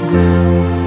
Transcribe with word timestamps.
Ground. 0.00 0.77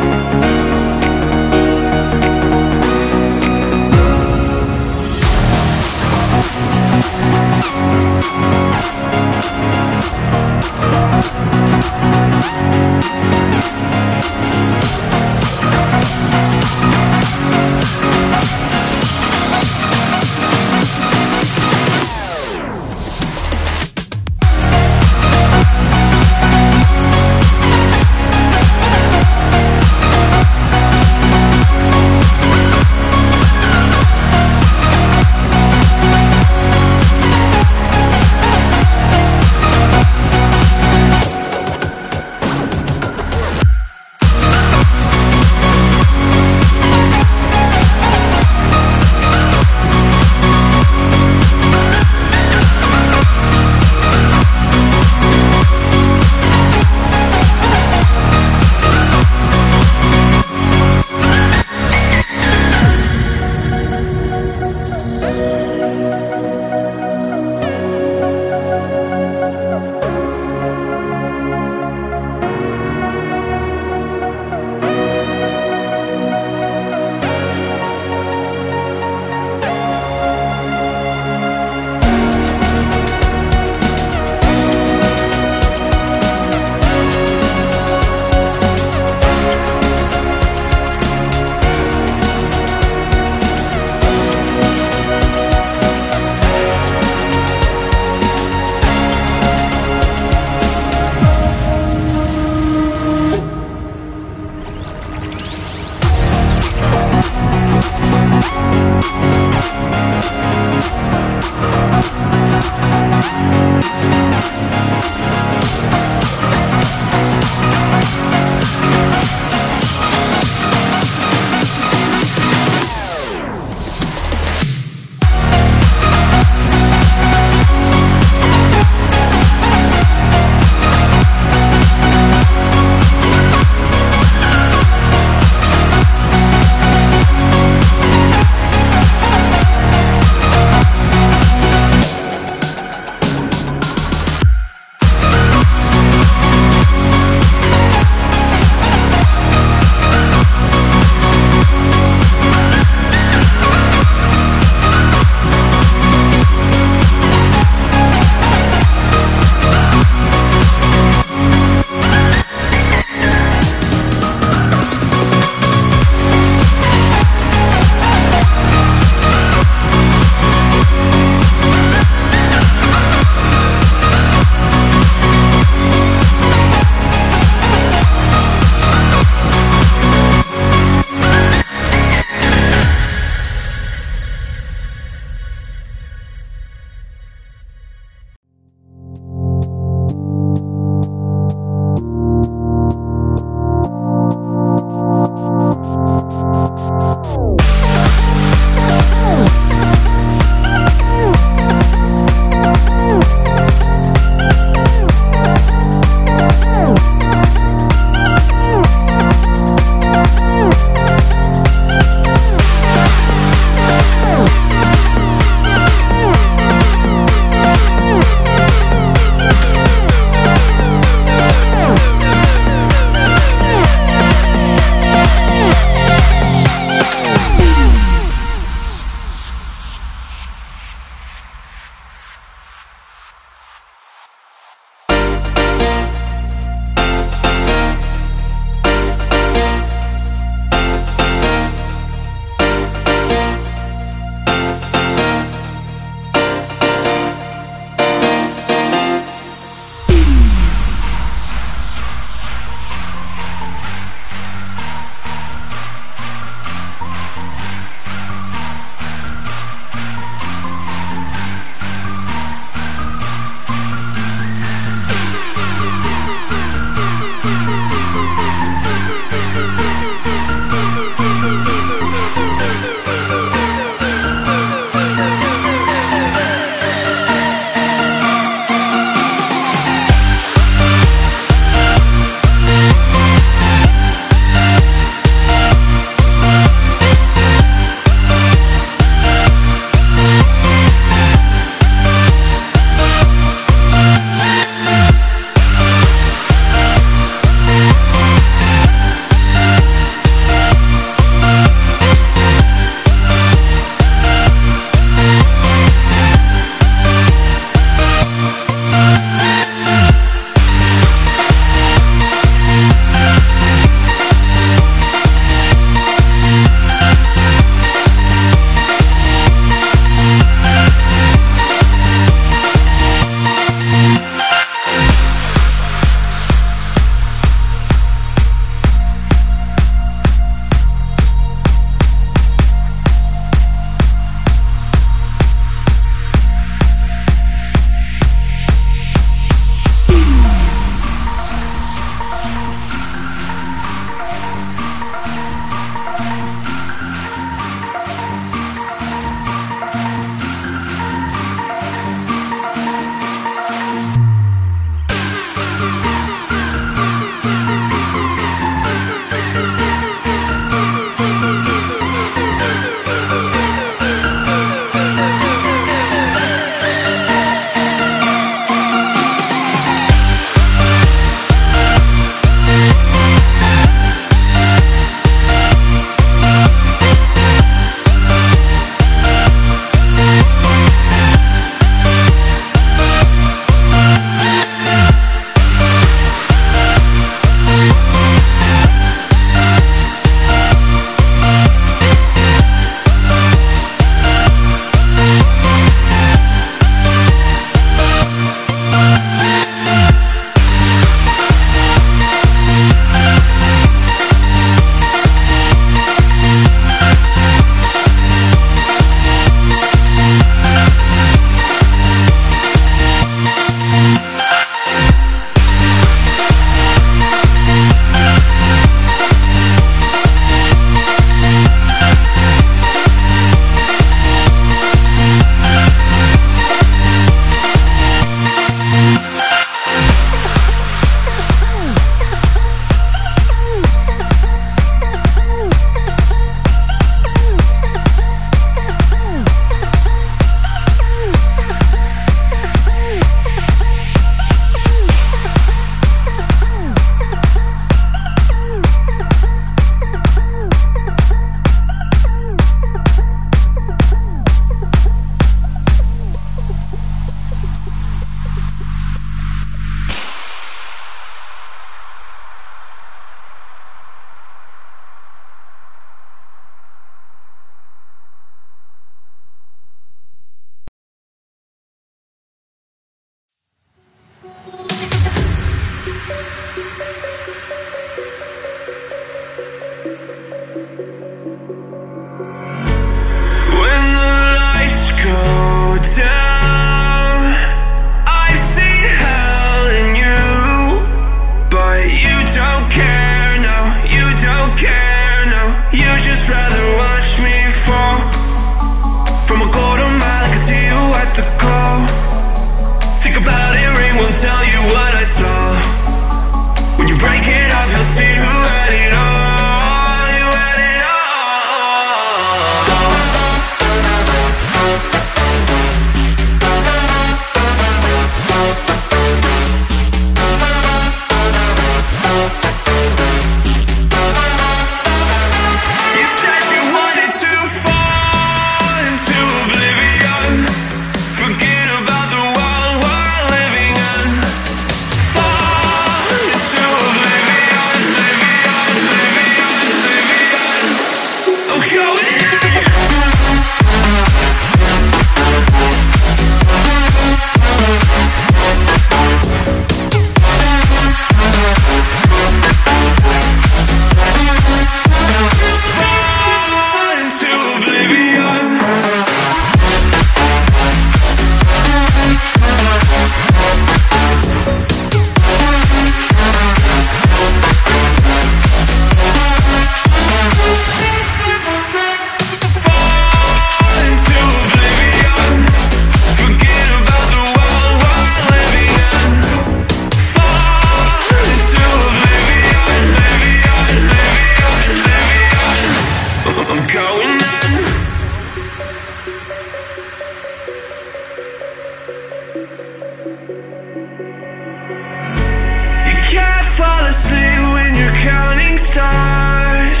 stars. 598.86 600.00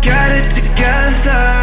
Get 0.00 0.30
it 0.40 0.50
together. 0.50 1.57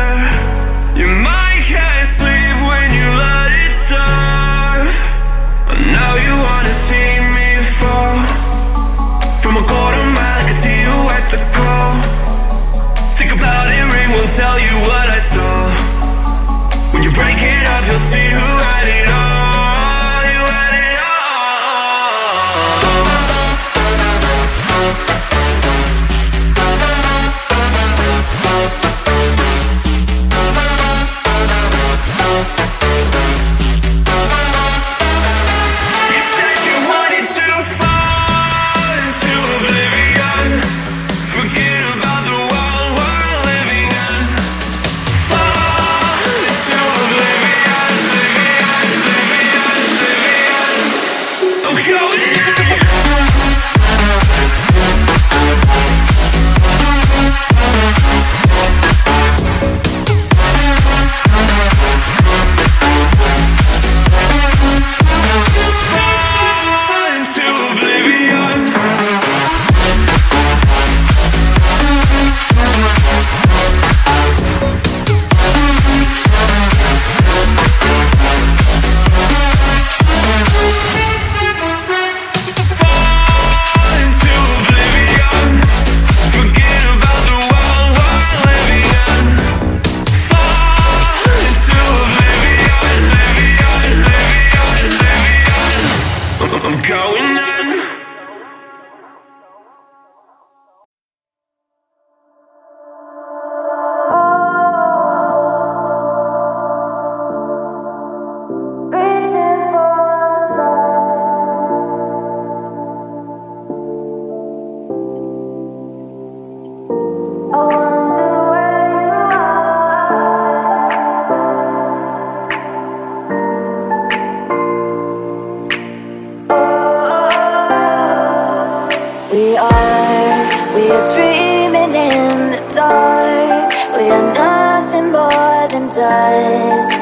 We 129.36 129.58
are, 129.58 130.48
we 130.74 130.90
are 130.92 131.06
dreaming 131.14 131.94
in 131.94 132.52
the 132.54 132.64
dark. 132.74 133.70
We 133.98 134.10
are 134.10 134.34
nothing 134.34 135.12
more 135.12 135.68
than 135.68 135.88
dust. 135.88 136.94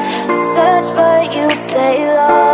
Search 0.56 0.96
but 0.96 1.32
you 1.32 1.48
stay 1.52 2.12
lost. 2.12 2.53